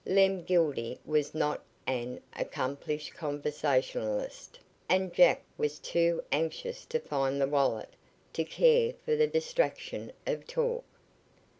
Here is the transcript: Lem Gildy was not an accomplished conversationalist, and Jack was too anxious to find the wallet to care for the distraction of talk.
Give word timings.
Lem 0.03 0.41
Gildy 0.45 0.97
was 1.05 1.35
not 1.35 1.61
an 1.85 2.19
accomplished 2.35 3.13
conversationalist, 3.13 4.57
and 4.89 5.13
Jack 5.13 5.43
was 5.59 5.77
too 5.77 6.23
anxious 6.31 6.85
to 6.85 6.99
find 6.99 7.39
the 7.39 7.47
wallet 7.47 7.89
to 8.33 8.43
care 8.43 8.93
for 9.05 9.15
the 9.15 9.27
distraction 9.27 10.11
of 10.25 10.47
talk. 10.47 10.85